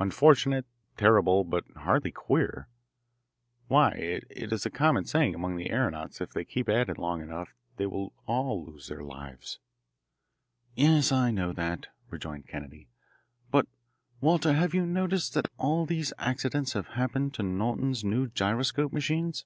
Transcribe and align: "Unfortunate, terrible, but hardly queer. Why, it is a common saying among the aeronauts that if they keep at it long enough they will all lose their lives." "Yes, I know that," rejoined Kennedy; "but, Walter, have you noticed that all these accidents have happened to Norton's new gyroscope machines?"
"Unfortunate, 0.00 0.66
terrible, 0.96 1.44
but 1.44 1.62
hardly 1.76 2.10
queer. 2.10 2.66
Why, 3.68 3.92
it 3.92 4.52
is 4.52 4.66
a 4.66 4.68
common 4.70 5.04
saying 5.04 5.32
among 5.32 5.54
the 5.54 5.70
aeronauts 5.70 6.18
that 6.18 6.30
if 6.30 6.34
they 6.34 6.44
keep 6.44 6.68
at 6.68 6.88
it 6.88 6.98
long 6.98 7.22
enough 7.22 7.54
they 7.76 7.86
will 7.86 8.12
all 8.26 8.64
lose 8.64 8.88
their 8.88 9.04
lives." 9.04 9.60
"Yes, 10.74 11.12
I 11.12 11.30
know 11.30 11.52
that," 11.52 11.86
rejoined 12.08 12.48
Kennedy; 12.48 12.88
"but, 13.52 13.68
Walter, 14.20 14.54
have 14.54 14.74
you 14.74 14.84
noticed 14.84 15.34
that 15.34 15.46
all 15.56 15.86
these 15.86 16.12
accidents 16.18 16.72
have 16.72 16.88
happened 16.98 17.32
to 17.34 17.44
Norton's 17.44 18.02
new 18.02 18.26
gyroscope 18.26 18.92
machines?" 18.92 19.44